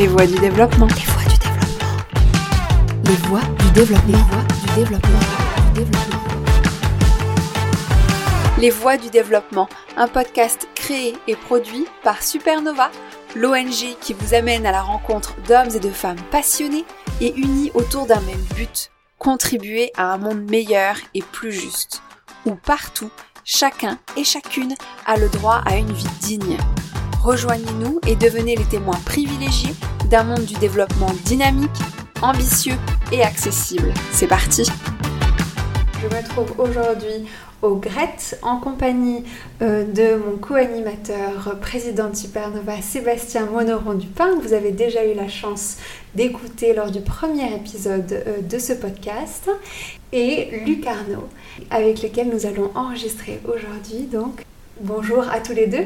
[0.00, 0.86] Les voies du développement.
[0.86, 2.80] Les voies du développement.
[3.04, 4.16] Les voies du développement.
[4.16, 5.18] Les voies du développement.
[5.74, 6.20] Du développement.
[8.56, 9.68] Les voies du développement,
[9.98, 12.90] un podcast créé et produit par Supernova,
[13.36, 16.86] l'ONG qui vous amène à la rencontre d'hommes et de femmes passionnés
[17.20, 22.00] et unis autour d'un même but, contribuer à un monde meilleur et plus juste,
[22.46, 23.10] où partout,
[23.44, 26.56] chacun et chacune a le droit à une vie digne.
[27.22, 29.74] Rejoignez-nous et devenez les témoins privilégiés
[30.10, 31.70] d'un monde du développement dynamique,
[32.20, 32.74] ambitieux
[33.12, 33.92] et accessible.
[34.10, 34.64] C'est parti
[36.02, 37.26] Je me trouve aujourd'hui
[37.62, 39.22] au GRET en compagnie
[39.62, 45.14] euh, de mon co-animateur, président de Supernova, Sébastien Monoron Dupin, que vous avez déjà eu
[45.14, 45.76] la chance
[46.16, 49.48] d'écouter lors du premier épisode euh, de ce podcast,
[50.12, 51.28] et Luc Arnaud,
[51.70, 54.08] avec lequel nous allons enregistrer aujourd'hui.
[54.10, 54.44] Donc,
[54.80, 55.84] bonjour à tous les deux.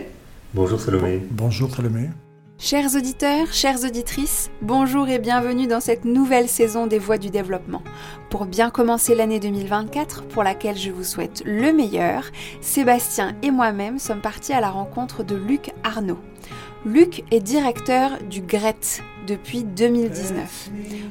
[0.54, 1.20] Bonjour Salomé.
[1.30, 2.08] Bonjour Salomé.
[2.56, 7.82] Chers auditeurs, chères auditrices, bonjour et bienvenue dans cette nouvelle saison des Voix du développement.
[8.30, 12.24] Pour bien commencer l'année 2024, pour laquelle je vous souhaite le meilleur,
[12.60, 16.18] Sébastien et moi-même sommes partis à la rencontre de Luc Arnaud.
[16.86, 20.70] Luc est directeur du GRET, depuis 2019.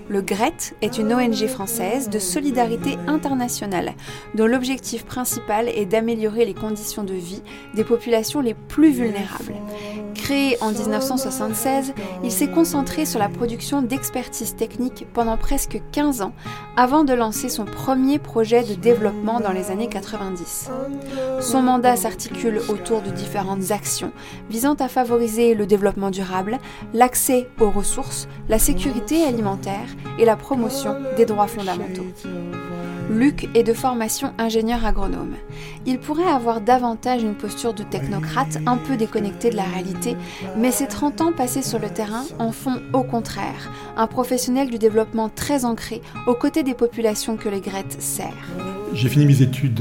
[0.10, 3.94] Le GRET est une ONG française de solidarité internationale
[4.36, 7.42] dont l'objectif principal est d'améliorer les conditions de vie
[7.74, 9.56] des populations les plus vulnérables.
[10.24, 11.94] Créé en 1976,
[12.24, 16.32] il s'est concentré sur la production d'expertise technique pendant presque 15 ans
[16.78, 20.70] avant de lancer son premier projet de développement dans les années 90.
[21.42, 24.14] Son mandat s'articule autour de différentes actions
[24.50, 26.58] visant à favoriser le développement durable,
[26.94, 32.06] l'accès aux ressources, la sécurité alimentaire et la promotion des droits fondamentaux.
[33.14, 35.36] Luc est de formation ingénieur agronome.
[35.86, 40.18] Il pourrait avoir davantage une posture de technocrate un peu déconnecté de la réalité,
[40.58, 44.80] mais ses 30 ans passés sur le terrain en font au contraire un professionnel du
[44.80, 48.34] développement très ancré aux côtés des populations que les Grettes servent.
[48.94, 49.76] J'ai fini mes études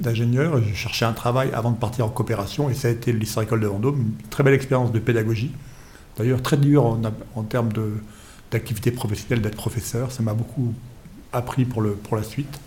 [0.00, 3.44] d'ingénieur, j'ai cherché un travail avant de partir en coopération et ça a été l'histoire
[3.44, 5.50] école de Vendôme, une très belle expérience de pédagogie
[6.16, 7.70] D'ailleurs, très dur en, termes
[8.50, 10.12] d'activité professionnelle d'être professeur.
[10.12, 10.74] Ça m'a beaucoup
[11.32, 12.60] appris pour, le, pour la suite.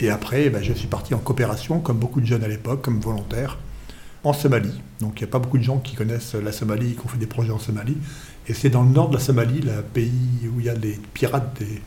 [0.00, 2.82] Et après, eh ben, je suis parti en coopération, comme beaucoup de jeunes à l'époque,
[2.82, 3.58] comme volontaire,
[4.24, 4.80] en Somalie.
[5.00, 7.18] Donc il n'y a pas beaucoup de gens qui connaissent la Somalie, qui ont fait
[7.18, 7.96] des projets en Somalie.
[8.48, 10.98] Et c'est dans le nord de la Somalie, le pays où il y a des
[11.14, 11.80] pirates des,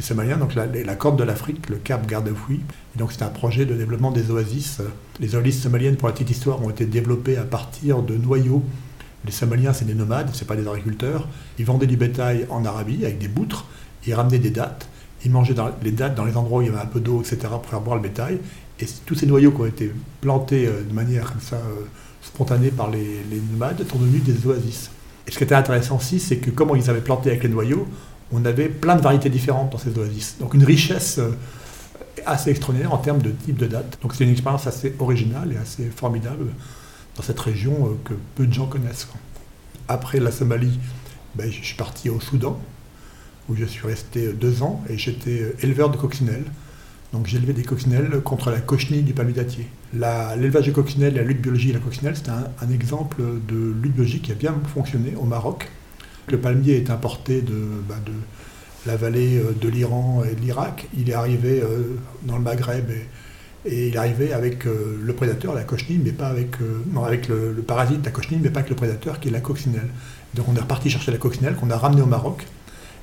[0.00, 2.60] Somaliens, donc la, la corde de l'Afrique, le Cap Gardafoui.
[2.94, 4.80] Et donc c'est un projet de développement des oasis.
[5.18, 8.62] Les oasis somaliennes, pour la petite histoire, ont été développées à partir de noyaux
[9.24, 11.28] les Somaliens, c'est des nomades, c'est pas des agriculteurs.
[11.58, 13.66] Ils vendaient du bétail en Arabie avec des boutres,
[14.06, 14.88] ils ramenaient des dattes,
[15.24, 17.38] ils mangeaient les dattes dans les endroits où il y avait un peu d'eau, etc.,
[17.50, 18.38] pour faire boire le bétail.
[18.80, 21.84] Et tous ces noyaux qui ont été plantés euh, de manière comme ça, euh,
[22.22, 24.90] spontanée par les, nomades sont devenus des oasis.
[25.26, 27.88] Et ce qui était intéressant aussi, c'est que comme ils avaient planté avec les noyaux,
[28.30, 30.36] on avait plein de variétés différentes dans ces oasis.
[30.38, 31.30] Donc une richesse euh,
[32.24, 33.98] assez extraordinaire en termes de type de dates.
[34.02, 36.46] Donc c'est une expérience assez originale et assez formidable
[37.16, 39.08] dans cette région que peu de gens connaissent.
[39.88, 40.78] Après la Somalie,
[41.34, 42.60] ben, je suis parti au Soudan,
[43.48, 46.44] où je suis resté deux ans, et j'étais euh, éleveur de coccinelles.
[47.12, 49.66] Donc élevé des coccinelles contre la cochenille du palmier dattier.
[49.94, 54.22] L'élevage de coccinelles la lutte biologique de la coccinelle, c'est un, exemple de lutte biologique
[54.24, 55.70] qui a bien fonctionné au Maroc.
[56.28, 58.12] Le palmier est importé de, de
[58.86, 60.86] la vallée euh, de l'Iran et de l'Irak.
[60.98, 61.62] Il est arrivé
[62.24, 63.06] dans le Maghreb et,
[63.64, 67.52] il arrivait avec euh, le prédateur, la cochenille, mais pas avec, euh, non, avec le,
[67.66, 69.88] parasite, la cochenille, mais pas avec le prédateur qui est la coccinelle.
[70.34, 72.46] Donc on est reparti chercher la coccinelle qu'on a ramenée au Maroc.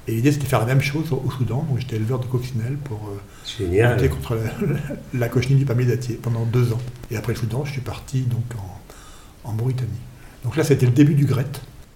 [0.08, 1.66] Et l'idée c'était de faire la même chose au, Soudan.
[1.70, 4.38] Donc j'étais éleveur de coccinelle pour euh, lutter contre
[5.14, 6.82] la, cochenille du palmier dattier pendant deux ans.
[7.12, 9.90] Et après le Soudan, je suis parti donc en, en Mauritanie.
[10.44, 11.46] Donc là c'était le début du GRET.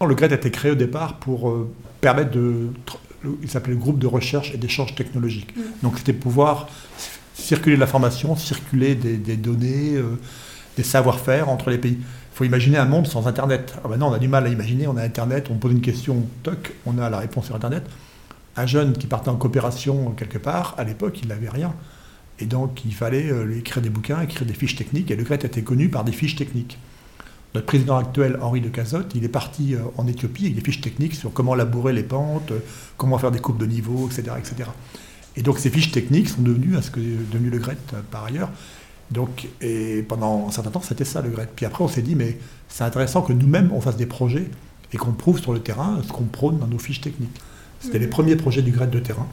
[0.02, 1.68] Le GRET a été créé au départ pour
[2.02, 2.70] permettre de
[3.44, 5.56] il s'appelait le groupe de recherche et d'échange technologique.
[5.56, 5.62] Mmh.
[5.84, 6.70] Donc c'était pouvoir
[7.34, 10.20] circuler de l'information, circuler des, données, euh,
[10.78, 11.98] des savoir-faire entre les pays.
[12.00, 13.74] Il faut imaginer un monde sans Internet.
[13.84, 15.82] Ah ben non, on a du mal à imaginer, on a Internet, on pose une
[15.82, 17.84] question, toc, on a la réponse sur Internet.
[18.60, 21.74] Un jeune qui partait en coopération quelque part, à l'époque, il n'avait rien.
[22.40, 25.46] Et donc, il fallait euh, écrire des bouquins, écrire des fiches techniques, et le GRET
[25.46, 26.78] était connu par des fiches techniques.
[27.56, 30.82] Notre président actuel, Henri de Cazotte, il est parti euh, en Éthiopie avec des fiches
[30.82, 32.52] techniques sur comment labourer les pentes,
[32.98, 34.36] comment faire des courbes de niveau, etc.
[34.38, 34.70] etc.
[35.38, 38.52] Et donc ces fiches techniques sont devenues à ce que devenu le euh, par ailleurs.
[39.10, 41.48] Donc, et pendant un certain temps, c'était ça le GRET.
[41.56, 44.50] Puis après, on s'est dit, mais c'est intéressant que nous-mêmes, on fasse des projets
[44.92, 47.40] et qu'on prouve sur le terrain ce qu'on prône dans nos fiches techniques.
[47.80, 49.28] C'était les premiers projets du GRET de terrain.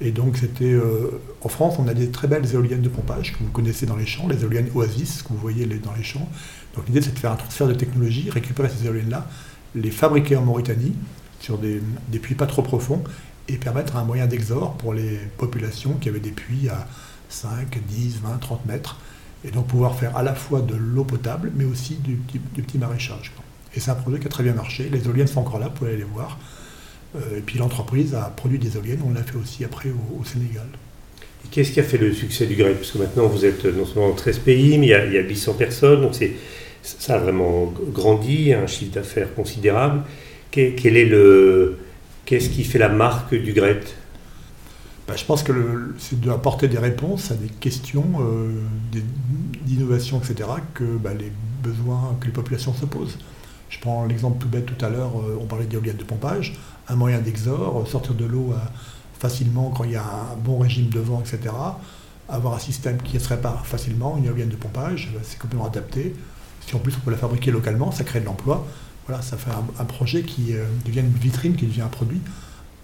[0.00, 0.72] Et donc, c'était.
[0.72, 3.96] Euh, en France, on a des très belles éoliennes de pompage que vous connaissez dans
[3.96, 6.28] les champs, les éoliennes Oasis que vous voyez dans les champs.
[6.74, 9.28] Donc, l'idée, c'est de faire un transfert de technologie, récupérer ces éoliennes-là,
[9.76, 10.94] les fabriquer en Mauritanie,
[11.44, 11.80] sur des,
[12.20, 13.04] puits pas trop profonds
[13.48, 16.86] et permettre un moyen d'exor pour les populations qui avaient des puits à
[17.28, 18.98] 5, 10, 20, 30 mètres.
[19.44, 23.32] Et donc pouvoir faire à la fois de l'eau potable, mais aussi du, petit maraîchage.
[23.74, 24.88] Et c'est un projet qui a très bien marché.
[24.90, 26.38] Les éoliennes sont encore là, vous pouvez aller les voir.
[27.16, 30.66] Euh, et puis l'entreprise a produit des éoliennes, on l'a fait aussi après au, Sénégal.
[31.44, 32.76] Et qu'est-ce qui a fait le succès du grec?
[32.76, 35.12] Parce que maintenant vous êtes non seulement dans 13 pays, mais il y a, il
[35.12, 36.14] y a 800 personnes, donc
[36.82, 40.02] ça a vraiment grandi, un chiffre d'affaires considérable.
[40.50, 41.78] Quel est le,
[42.24, 43.80] qu'est-ce qui fait la marque du GRET
[45.06, 45.52] bah, je pense que
[45.98, 48.50] c'est d'apporter des réponses à des questions euh,
[49.66, 51.30] d'innovation, etc., que bah, les
[51.62, 53.18] besoins que les populations se posent.
[53.68, 56.54] Je prends l'exemple tout bête tout à l'heure, euh, on parlait d'éoliennes de pompage,
[56.88, 58.56] un moyen d'exor, sortir de l'eau euh,
[59.18, 61.54] facilement quand il y a un bon régime de vent, etc.
[62.28, 66.14] Avoir un système qui se répare facilement, une éolienne de pompage, c'est complètement adapté.
[66.66, 68.66] Si en plus on peut la fabriquer localement, ça crée de l'emploi.
[69.06, 70.54] Voilà, ça fait un, projet qui
[70.86, 72.22] devient une vitrine, qui devient un produit.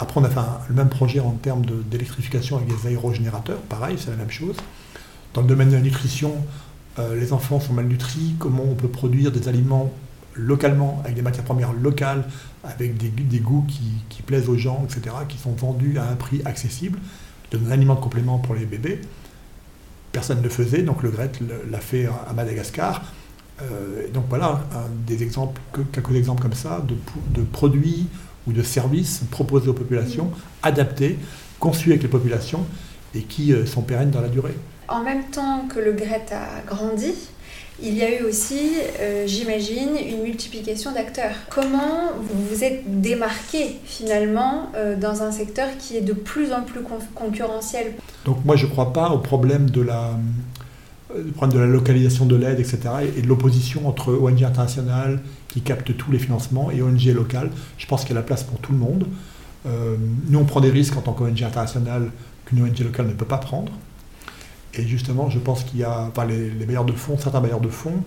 [0.00, 3.60] Après, on a fait le même projet en termes d'électrification avec des aérogénérateurs.
[3.60, 4.56] Pareil, c'est la même chose.
[5.34, 6.34] Dans le domaine de la nutrition,
[6.98, 8.34] euh, les enfants sont malnutris.
[8.38, 9.92] Comment on peut produire des aliments
[10.34, 12.24] localement, avec des matières premières locales,
[12.64, 16.98] avec des, goûts qui, plaisent aux gens, etc., qui sont vendus à un prix accessible,
[17.50, 19.00] de un aliment de complément pour les bébés.
[20.12, 21.32] Personne ne le faisait, donc le GRET
[21.70, 23.02] l'a fait à Madagascar.
[23.62, 24.62] Euh, donc voilà,
[25.06, 25.60] des exemples,
[25.92, 26.82] quelques exemples comme ça
[27.34, 28.06] de, produits
[28.46, 30.30] ou de services proposés aux populations,
[30.62, 31.18] adaptés,
[31.58, 32.64] conçus avec les populations
[33.14, 34.54] et qui euh, sont pérennes dans la durée.
[34.88, 37.12] En même temps que le GRET a grandi,
[37.82, 41.34] il y a eu aussi, euh, j'imagine, une multiplication d'acteurs.
[41.48, 46.62] Comment vous vous êtes démarqué finalement euh, dans un secteur qui est de plus en
[46.62, 46.80] plus
[47.14, 47.94] concurrentiel?
[48.24, 50.10] Donc moi je ne crois pas au problème de la,
[51.34, 52.80] problème de la localisation de l'aide, etc.,
[53.16, 57.50] et de l'opposition entre ONG internationales qui captent tous les financements et ONG locales.
[57.78, 59.06] Je pense qu'il y a la place pour tout le monde.
[59.66, 59.96] Euh,
[60.28, 62.10] nous, on prend des risques en tant qu'ONG internationale
[62.46, 63.72] qu'une ONG locale ne peut pas prendre.
[64.74, 67.68] Et justement, je pense qu'il y a, enfin, les, bailleurs de fonds, certains bailleurs de
[67.68, 68.02] fonds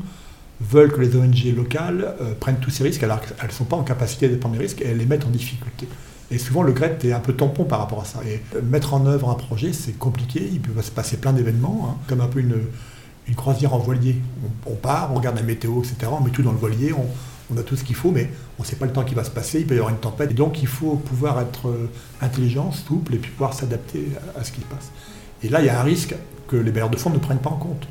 [0.62, 3.76] veulent que les ONG locales euh, prennent tous ces risques alors qu'elles ne sont pas
[3.76, 5.88] en capacité de prendre des risques et elles les mettent en difficulté.
[6.34, 8.20] Et souvent, le GRET est un peu tampon par rapport à ça.
[8.26, 10.50] Et mettre en œuvre un projet, c'est compliqué.
[10.52, 12.56] Il peut se passer plein d'événements, hein, comme un peu une,
[13.36, 14.16] croisière en voilier.
[14.66, 16.12] On, part, on regarde la météo, etc.
[16.12, 18.68] On met tout dans le voilier, on, a tout ce qu'il faut, mais on ne
[18.68, 20.32] sait pas le temps qui va se passer, il peut y avoir une tempête.
[20.32, 24.52] Et donc il faut pouvoir être euh, intelligent, souple, et puis pouvoir s'adapter à, ce
[24.52, 24.90] qui se passe.
[25.44, 26.16] Et là, il y a un risque
[26.48, 27.88] que les bailleurs de fonds ne prennent pas en compte.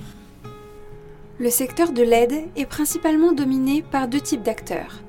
[1.38, 5.00] Le secteur de l'aide est principalement dominé par deux types d'acteurs.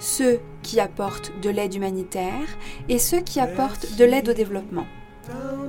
[0.00, 2.46] Ceux qui apportent de l'aide humanitaire
[2.88, 4.86] et ceux qui apportent de l'aide au développement.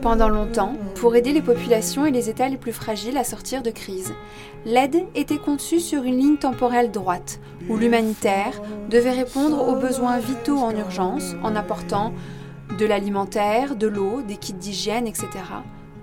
[0.01, 3.69] Pendant longtemps, pour aider les populations et les États les plus fragiles à sortir de
[3.69, 4.13] crise,
[4.65, 10.59] l'aide était conçue sur une ligne temporelle droite, où l'humanitaire devait répondre aux besoins vitaux
[10.59, 12.13] en urgence en apportant
[12.77, 15.27] de l'alimentaire, de l'eau, des kits d'hygiène, etc.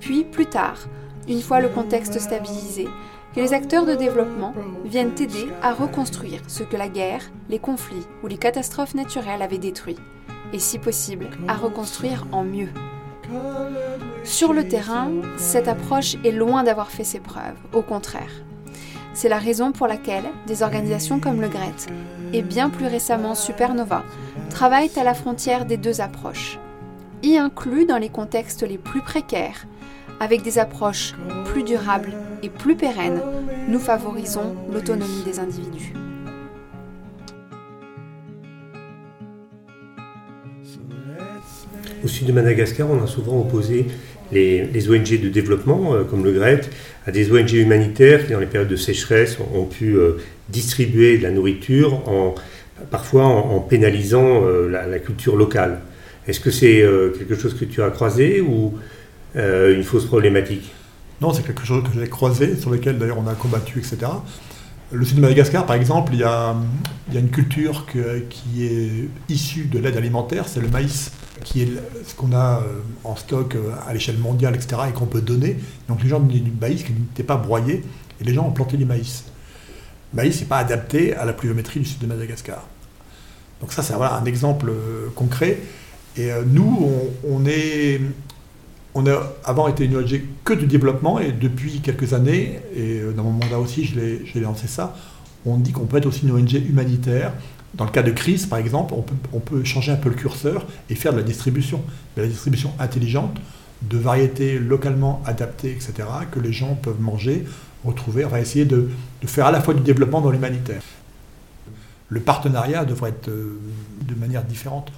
[0.00, 0.88] Puis, plus tard,
[1.28, 2.88] une fois le contexte stabilisé,
[3.34, 8.06] que les acteurs de développement viennent aider à reconstruire ce que la guerre, les conflits
[8.22, 9.98] ou les catastrophes naturelles avaient détruit,
[10.52, 12.70] et si possible, à reconstruire en mieux.
[14.24, 18.30] Sur le terrain, cette approche est loin d'avoir fait ses preuves, au contraire.
[19.14, 21.90] C'est la raison pour laquelle des organisations comme le GRET
[22.32, 24.04] et bien plus récemment Supernova
[24.50, 26.58] travaillent à la frontière des deux approches,
[27.22, 29.66] y inclus dans les contextes les plus précaires,
[30.20, 31.14] avec des approches
[31.46, 33.20] plus durables et plus pérennes,
[33.68, 35.92] nous favorisons l'autonomie des individus.
[42.04, 43.86] Au sud de Madagascar, on a souvent opposé
[44.32, 46.60] les, ONG de développement, euh, comme le GRET,
[47.06, 50.18] à des ONG humanitaires qui, dans les périodes de sécheresse, ont, pu euh,
[50.48, 52.34] distribuer de la nourriture, en,
[52.90, 55.80] parfois en, pénalisant euh, la, culture locale.
[56.28, 56.84] Est-ce que c'est
[57.18, 58.74] quelque chose que tu as croisé ou
[59.36, 60.72] une fausse problématique
[61.20, 64.10] Non, c'est quelque chose que j'ai croisé, sur lequel d'ailleurs on a combattu, etc.
[64.92, 66.54] Le sud de Madagascar, par exemple, il y a,
[67.12, 71.10] une culture qui est issue de l'aide alimentaire, c'est le maïs
[71.46, 71.68] qui est
[72.04, 75.56] ce qu'on a euh, en stock euh, à l'échelle mondiale, etc., et qu'on peut donner.
[75.88, 77.82] Donc les gens donnaient du maïs qui n'était pas broyé,
[78.20, 79.24] et les gens ont planté du maïs.
[80.12, 82.66] Le maïs n'est pas adapté à la pluviométrie du sud de Madagascar.
[83.60, 85.58] Donc ça, c'est un exemple euh, concret.
[86.18, 86.90] Et nous,
[87.28, 88.00] on, est,
[88.98, 93.24] on a avant été une ONG que du développement, et depuis quelques années, et dans
[93.24, 94.96] mon mandat aussi, je l'ai lancé ça,
[95.44, 97.34] on dit qu'on peut être aussi une ONG humanitaire,
[97.74, 100.94] dans le cas de crise, par exemple, on peut, changer un peu le curseur et
[100.94, 101.82] faire de la distribution,
[102.16, 103.36] de la distribution intelligente,
[103.82, 105.92] de variétés localement adaptées, etc.,
[106.32, 107.44] que les gens peuvent manger,
[107.84, 108.24] retrouver.
[108.24, 108.88] On va essayer de,
[109.26, 110.80] faire à la fois du développement dans l'humanitaire.
[112.08, 113.60] Le partenariat devrait être euh,
[114.00, 114.90] de manière différente.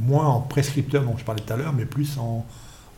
[0.00, 2.44] moins en prescripteur dont je parlais tout à l'heure, mais plus en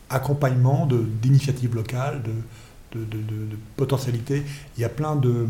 [0.09, 0.87] accompagnement
[1.21, 4.43] d'initiatives locales, de, de, potentialités.
[4.77, 5.47] Il y a plein de,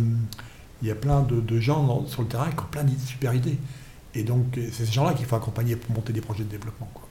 [0.81, 3.57] il y a plein de, gens sur le terrain qui ont plein de super idées.
[4.15, 6.89] Et donc, c'est ces gens-là qu'il faut accompagner pour monter des projets de développement.
[6.93, 7.07] Quoi.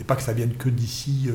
[0.00, 1.32] Et pas que ça vienne que d'ici, euh,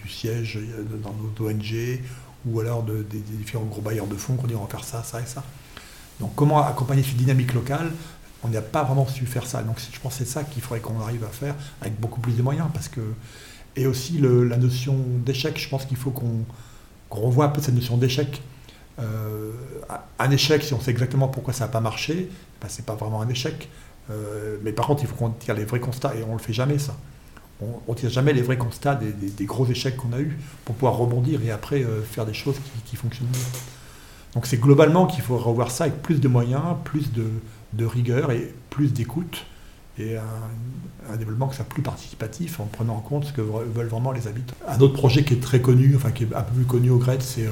[0.00, 2.00] du siège euh, dans nos ONG,
[2.46, 5.20] ou alors des, différents gros bailleurs de fonds qu'on dit on va faire ça, ça
[5.20, 5.42] et ça.
[6.20, 7.90] Donc, comment accompagner cette dynamique locale?
[8.44, 9.62] On n'a pas vraiment su faire ça.
[9.62, 12.36] Donc, je pense que c'est ça qu'il faudrait qu'on arrive à faire avec beaucoup plus
[12.36, 12.68] de moyens.
[12.72, 13.00] Parce que,
[13.76, 16.44] et aussi la notion d'échec, je pense qu'il faut qu'on
[17.10, 18.42] revoie un peu cette notion d'échec.
[19.00, 19.50] Euh,
[20.18, 22.28] un échec, si on sait exactement pourquoi ça n'a pas marché,
[22.60, 23.68] ben, c'est pas vraiment un échec.
[24.10, 26.38] Euh, mais par contre, il faut qu'on tire les vrais constats, et on ne le
[26.38, 26.96] fait jamais ça.
[27.60, 30.96] On ne tire jamais les vrais constats des, gros échecs qu'on a eus pour pouvoir
[30.96, 33.60] rebondir et après euh, faire des choses qui, fonctionnent mieux.
[34.34, 38.52] Donc c'est globalement qu'il faut revoir ça avec plus de moyens, plus de, rigueur et
[38.70, 39.46] plus d'écoute
[39.98, 44.10] et un, développement qui soit plus participatif en prenant en compte ce que veulent vraiment
[44.10, 44.54] les habitants.
[44.66, 46.98] Un autre projet qui est très connu, enfin qui est un peu plus connu au
[46.98, 47.48] GRED, c'est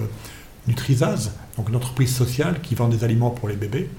[0.67, 3.91] Nutrisaz, donc une entreprise sociale qui vend des aliments pour les bébés.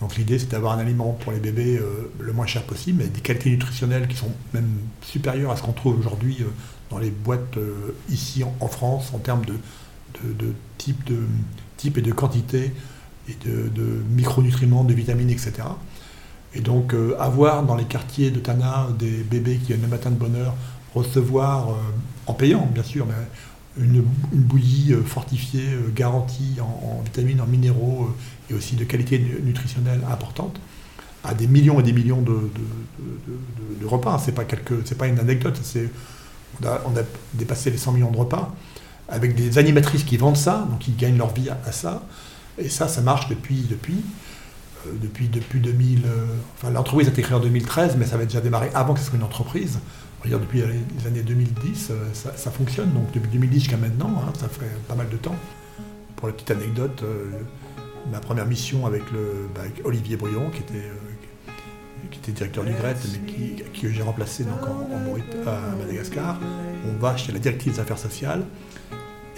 [0.00, 3.08] Donc l'idée c'est d'avoir un aliment pour les bébés euh, le moins cher possible, mais
[3.08, 4.68] des qualités nutritionnelles qui sont même
[5.02, 6.46] supérieures à ce qu'on trouve aujourd'hui euh,
[6.90, 9.54] dans les boîtes euh, ici en, France en termes de,
[10.76, 11.18] type, de
[11.76, 12.72] type et de quantité
[13.28, 15.52] et de, micronutriments, de vitamines, etc.
[16.56, 20.16] Et donc avoir dans les quartiers de Tana des bébés qui viennent le matin de
[20.16, 20.54] bonne heure
[20.94, 21.68] recevoir,
[22.26, 23.06] en payant bien sûr,
[23.78, 29.18] une, bouillie euh, fortifiée, euh, garantie en, vitamines, en minéraux euh, et aussi de qualité
[29.42, 30.58] nutritionnelle importante,
[31.24, 32.38] à des millions et des millions de,
[33.84, 34.18] repas.
[34.18, 35.60] Ce n'est pas, une anecdote,
[36.62, 37.02] on a,
[37.34, 38.54] dépassé les 100 millions de repas,
[39.08, 42.02] avec des animatrices qui vendent ça, donc ils gagnent leur vie à, ça.
[42.58, 44.02] Et ça, ça marche depuis, depuis,
[45.00, 46.02] depuis, depuis 2000.
[46.56, 49.06] enfin, l'entreprise a été créée en 2013, mais ça avait déjà démarré avant que ce
[49.06, 49.78] soit une entreprise
[50.34, 52.92] depuis les années 2010, euh, ça, fonctionne.
[52.92, 55.36] Donc depuis 2010 jusqu'à maintenant, hein, ça fait pas mal de temps.
[56.16, 57.30] Pour la petite anecdote, euh,
[58.10, 59.02] ma première mission avec,
[59.54, 61.52] bah, Olivier Brion, qui était, euh,
[62.10, 66.38] qui était directeur du GRET, mais qui, qui j'ai remplacé donc, en, à Madagascar,
[66.88, 68.44] on va chez la directrice des affaires sociales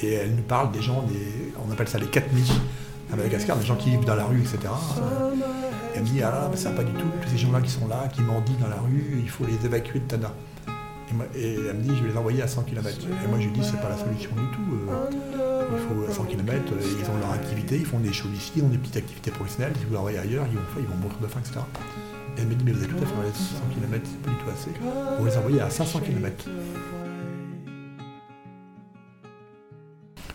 [0.01, 2.45] et elle nous parle des gens, des, on appelle ça les 4000
[3.13, 4.59] à Madagascar, des gens qui vivent dans la rue, etc.
[5.95, 8.23] elle me dit, ah ça pas du tout, tous ces gens-là qui sont là, qui
[8.23, 10.33] mendient dans la rue, il faut les évacuer de Tana.
[11.35, 12.89] Et, elle me dit, je vais les envoyer à 100 km.
[12.89, 14.91] Et moi, je lui dis, c'est pas la solution du tout.
[14.91, 15.09] Euh,
[15.73, 18.53] il faut à 100 km, euh, ils ont leur activité, ils font des choses ici,
[18.57, 20.97] ils ont des petites activités professionnelles, si vous les envoyez ailleurs, ils vont, ils vont
[20.97, 21.61] mourir de faim, etc.
[22.37, 24.31] Et elle me dit, mais vous avez tout à fait raison, 100 km, c'est pas
[24.31, 24.71] du tout assez.
[25.19, 26.45] Vous les envoyer à 500 km.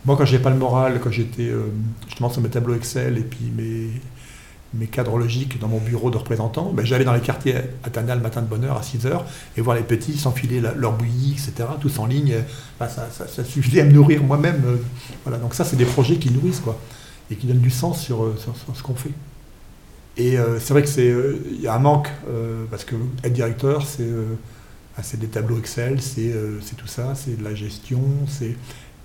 [0.04, 1.68] Moi, quand j'ai pas le moral, quand j'étais euh,
[2.06, 3.88] justement sur mes tableaux Excel et puis mes,
[4.74, 7.54] mes cadres logiques dans mon bureau de représentant, ben, j'allais dans les quartiers
[7.90, 9.24] Tana le matin de bonne heure à 6 heures
[9.56, 12.34] et voir les petits s'enfiler leur bouillie, etc., tous en ligne.
[12.80, 14.62] ça, ça, suffisait à me nourrir moi-même.
[14.66, 14.76] Euh,
[15.24, 16.78] voilà, donc ça, c'est des projets qui nourrissent, quoi,
[17.30, 18.36] et qui donnent du sens sur, euh,
[18.74, 19.12] ce qu'on fait.
[20.16, 22.08] Et c'est vrai que y a un manque,
[22.70, 22.94] parce que
[23.24, 24.06] être directeur, c'est,
[25.02, 26.32] c'est des tableaux Excel, c'est,
[26.62, 28.54] c'est tout ça, c'est de la gestion, c'est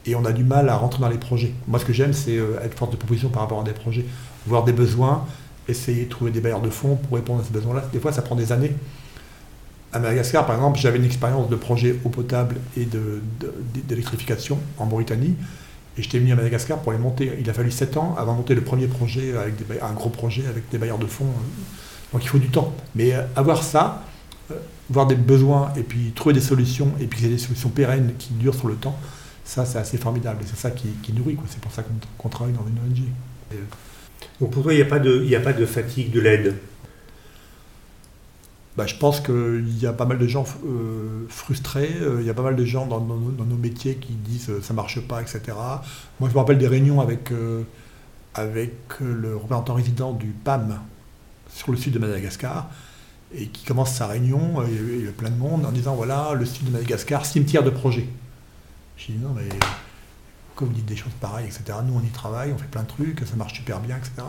[0.05, 1.53] et on a du mal à rentrer dans les projets.
[1.67, 4.05] Moi, ce que j'aime, c'est être force de proposition par rapport à des projets,
[4.45, 5.25] voir des besoins,
[5.67, 7.83] essayer de trouver des bailleurs de fonds pour répondre à ces besoins-là.
[7.91, 8.73] Des fois, ça prend des années.
[9.91, 12.87] À Madagascar, par exemple, j'avais une expérience de projet eau potable et
[13.87, 15.35] d'électrification en Mauritanie.
[15.97, 17.31] Et j'étais venu à Madagascar pour les monter.
[17.39, 19.33] Il a fallu 7 ans avant de monter le premier projet,
[19.81, 21.25] un gros projet avec des bailleurs de fonds.
[22.13, 22.73] Donc il faut du temps.
[22.95, 24.03] Mais euh, avoir ça,
[24.51, 24.55] euh,
[24.89, 28.55] voir des besoins et puis trouver des solutions, et puis des solutions pérennes qui durent
[28.55, 28.97] sur le temps,
[29.49, 30.43] ça c'est assez formidable.
[30.43, 31.37] Et c'est ça qui, nourrit.
[31.47, 31.83] C'est pour ça
[32.17, 33.07] qu'on travaille dans une ONG.
[34.39, 36.55] Donc pour toi, il n'y a, pas de, a pas de fatigue de l'aide?
[38.77, 42.29] Bah, je pense qu'il y a pas mal de gens euh, frustrés, euh, il y
[42.29, 45.41] a pas mal de gens dans, nos métiers qui disent euh, ça marche pas, etc.
[46.19, 47.31] Moi, je me rappelle des réunions avec,
[48.35, 50.79] avec le représentant résident du PAM
[51.51, 52.69] sur le sud de Madagascar,
[53.33, 56.45] et qui commence sa réunion, il y a plein de monde, en disant voilà, le
[56.45, 58.07] sud de Madagascar, cimetière de projet.
[58.99, 59.47] J'ai dit non, mais
[60.65, 61.79] vous dites des choses pareilles, etc.
[61.85, 64.27] Nous, on y travaille, on fait plein de trucs, ça marche super bien, etc.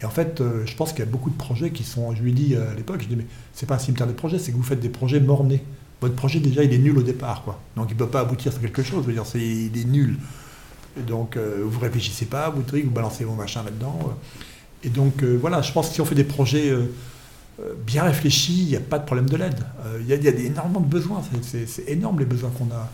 [0.00, 2.14] Et en fait, euh, je pense qu'il y a beaucoup de projets qui sont.
[2.14, 4.12] Je lui ai dit euh, à l'époque, je dis mais c'est pas un cimetière de
[4.12, 5.64] projets, c'est que vous faites des projets mornés.
[6.00, 7.60] Votre projet déjà, il est nul au départ, quoi.
[7.74, 9.02] Donc il ne peut pas aboutir sur quelque chose.
[9.02, 10.18] Je veux dire, c'est, il est nul.
[10.96, 14.16] Et donc euh, vous réfléchissez pas, vous truc, vous balancez vos machins là-dedans.
[14.84, 16.72] Et donc voilà, je pense que si on fait des projets
[17.84, 19.58] bien réfléchis, il n'y a pas de problème de l'aide.
[20.00, 21.20] Il y, a, énormément de besoins.
[21.42, 22.88] c'est énorme les besoins qu'on a.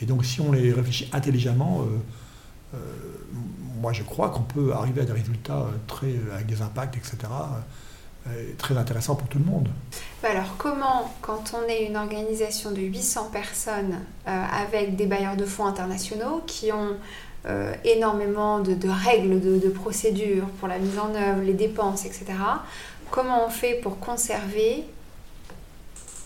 [0.00, 2.78] Et donc si on les réfléchit intelligemment, euh, euh,
[3.80, 7.16] moi je crois qu'on peut arriver à des résultats euh, très, avec des impacts, etc.,
[8.58, 9.68] très intéressant pour tout le monde.
[10.22, 15.46] Bah alors comment, quand on est une organisation de 800 personnes avec des bailleurs de
[15.46, 16.96] fonds internationaux qui ont
[17.84, 22.26] énormément de, règles, de, procédures pour la mise en œuvre, les dépenses, etc.,
[23.10, 24.84] comment on fait pour conserver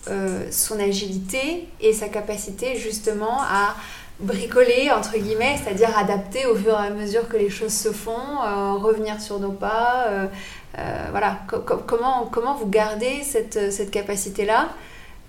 [0.09, 3.73] euh, son agilité et sa capacité justement à
[4.19, 8.11] bricoler, entre guillemets, c'est-à-dire adapter au fur et à mesure que les choses se font,
[8.11, 10.07] euh, revenir sur nos pas.
[10.09, 10.27] Euh,
[11.11, 11.39] voilà,
[11.87, 14.69] comment, comment vous gardez cette, cette capacité-là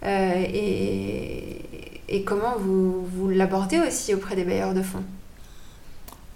[0.04, 1.62] et,
[2.08, 5.04] et, comment vous, vous l'abordez aussi auprès des bailleurs de fonds?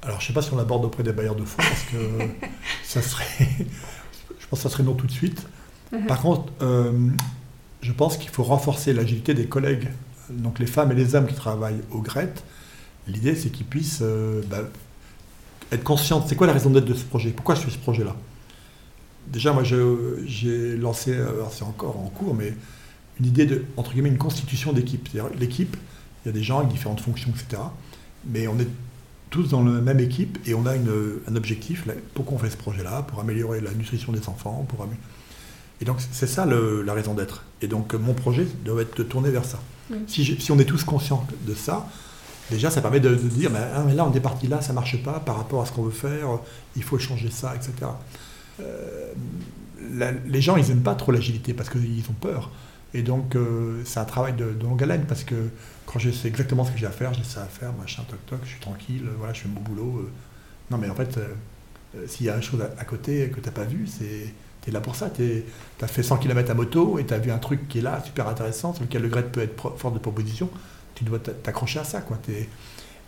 [0.03, 2.47] Alors, je ne sais pas si on l'aborde auprès des bailleurs de fonds, parce que
[2.85, 3.27] ça serait...
[4.39, 5.43] je pense que ça serait non tout de suite.
[5.93, 6.07] Mhm.
[6.07, 6.53] Par contre,
[7.81, 9.89] je pense qu'il faut renforcer l'agilité des collègues,
[10.31, 12.33] donc les femmes et les hommes qui travaillent au GRET.
[13.07, 14.63] L'idée, c'est qu'ils puissent euh, bah,
[15.73, 16.25] être conscients.
[16.27, 18.17] C'est quoi la raison d'être de ce projet Pourquoi je fais ce projet-là
[19.29, 21.17] Déjà, moi, j'ai lancé,
[21.51, 22.55] c'est encore en cours, mais
[23.21, 25.09] une idée de, entre guillemets, une constitution d'équipe.
[25.11, 25.77] C'est-à-dire l'équipe,
[26.25, 27.63] il y a des gens avec différentes fonctions, etc.
[28.27, 28.69] Mais on est
[29.31, 31.87] tous dans la même équipe et on a un objectif.
[32.15, 34.67] Pourquoi on fait ce projet-là Pour améliorer la nutrition des enfants,
[35.81, 37.45] et donc c'est ça la raison d'être.
[37.63, 39.61] Et donc mon projet doit être de tourner vers ça.
[40.07, 41.89] Si, on est tous conscients de ça,
[42.51, 45.21] déjà ça permet de, dire, ah, mais, là on est parti là, ça marche pas
[45.21, 46.41] par rapport à ce qu'on veut faire,
[46.77, 47.73] il faut changer ça, etc.
[48.61, 49.13] Euh,
[50.27, 52.51] les gens ils n'aiment pas trop l'agilité parce qu'ils ont peur.
[52.95, 55.37] Et donc euh, c'est un travail de, longue haleine parce que
[55.87, 58.19] quand je sais exactement ce que j'ai à faire, j'ai ça à faire, machin, toc
[58.27, 60.01] toc, je suis tranquille, voilà, je fais mon boulot.
[60.01, 60.11] Euh.
[60.71, 61.19] non mais en fait,
[62.07, 64.35] s'il y a une chose à, à côté que tu n'as pas vu, c'est
[64.69, 65.11] tu es là pour ça.
[65.11, 65.45] Tu
[65.81, 68.03] as fait 100 km à moto et tu as vu un truc qui est là,
[68.05, 70.51] super intéressant, sur lequel le grade peut être force de proposition.
[70.95, 72.01] Tu dois t'accrocher à ça.
[72.01, 72.19] Quoi.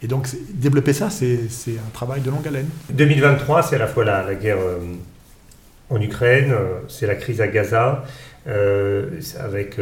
[0.03, 1.39] Et donc, développer ça, c'est
[1.69, 2.69] un travail de longue haleine.
[2.91, 4.79] 2023, c'est à la fois la, guerre euh,
[5.91, 8.05] en Ukraine, euh, c'est la crise à Gaza,
[8.47, 9.79] euh, avec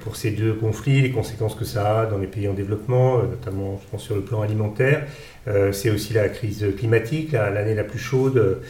[0.00, 3.80] pour ces deux conflits, les conséquences que ça a dans les pays en développement, notamment
[3.96, 5.06] sur le plan alimentaire.
[5.72, 8.60] c'est aussi la crise climatique, l'année la plus chaude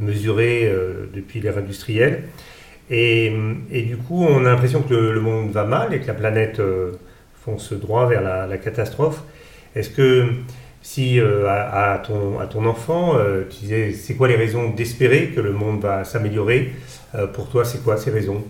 [0.00, 2.24] mesurée euh, depuis l'ère industrielle.
[2.90, 3.32] Et,
[3.70, 6.92] du coup, on a l'impression que le, monde va mal et que la planète euh,
[7.42, 9.22] fonce droit vers la, catastrophe.
[9.74, 10.28] Est-ce que
[10.82, 13.16] si euh, à, ton, à, ton, enfant,
[13.48, 16.72] tu disais c'est quoi les raisons d'espérer que le monde va s'améliorer
[17.32, 18.44] Pour toi, c'est quoi ces raisons?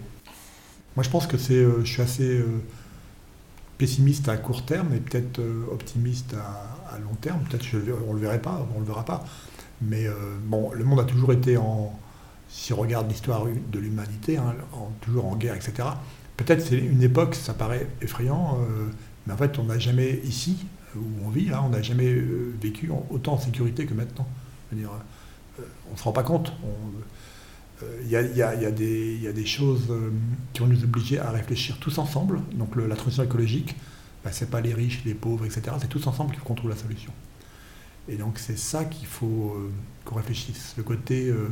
[0.97, 2.41] Moi, je pense que c'est, je suis assez
[3.79, 7.41] pessimiste à court terme et peut-être optimiste à, à, long terme.
[7.49, 7.67] Peut-être
[8.09, 9.25] on le verrait pas, on le verra pas.
[9.89, 10.15] Mais euh,
[10.45, 11.99] bon, le monde a toujours été en,
[12.49, 14.55] si on regarde l'histoire de l'humanité, hein,
[15.01, 15.89] toujours en guerre, etc.
[16.37, 18.89] Peut-être c'est une époque, ça paraît effrayant, euh,
[19.27, 20.67] mais en fait on n'a jamais ici
[20.97, 24.27] où on vit, on n'a jamais euh, vécu autant en sécurité que maintenant.
[24.73, 26.53] on ne se rend pas compte.
[28.05, 29.93] Il y, a, des choses
[30.53, 32.41] qui vont nous obliger à réfléchir tous ensemble.
[32.55, 33.75] Donc la transition écologique,
[34.23, 35.63] bah, ce n'est pas les riches, les pauvres, etc.
[35.81, 37.13] C'est tous ensemble qu'on trouve la solution.
[38.09, 39.71] Et donc c'est ça qu'il faut euh,
[40.05, 41.49] qu'on réfléchisse, le côté, euh,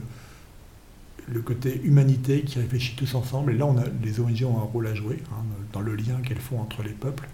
[1.28, 3.52] le côté humanité qui réfléchit tous ensemble.
[3.52, 6.20] Et là, on a, les ONG ont un rôle à jouer hein, dans le lien
[6.24, 7.28] qu'elles font entre les peuples.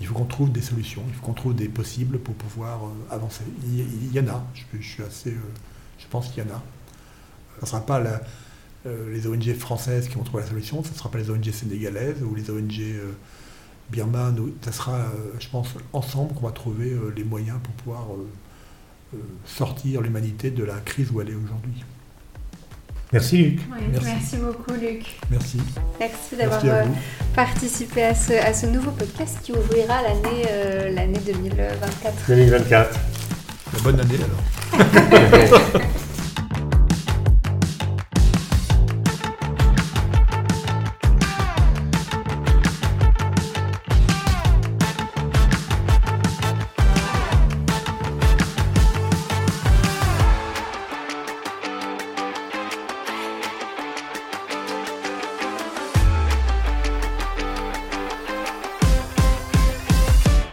[0.00, 3.14] Il faut qu'on trouve des solutions, il faut qu'on trouve des possibles pour pouvoir euh,
[3.14, 3.44] avancer.
[3.66, 5.34] Il, y en a, je, suis assez,
[5.98, 6.62] je pense qu'il y en a.
[7.56, 8.02] Ce ne sera pas
[8.86, 12.22] les ONG françaises qui vont trouver la solution, ce ne sera pas les ONG sénégalaises
[12.22, 12.80] ou les ONG
[13.90, 18.06] Birman, ça sera, euh, je pense, ensemble qu'on va trouver euh, les moyens pour pouvoir
[18.14, 21.84] euh, sortir l'humanité de la crise où elle est aujourd'hui.
[23.12, 23.60] Merci Luc.
[24.04, 24.36] merci.
[24.36, 25.18] beaucoup Luc.
[25.30, 25.58] Merci.
[25.98, 26.62] Merci d'avoir
[27.34, 32.14] participé à ce, à ce, nouveau podcast qui ouvrira l'année l'année 2024.
[32.28, 33.00] 2024.
[33.82, 35.82] bonne année alors.